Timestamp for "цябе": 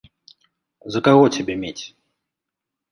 1.37-1.53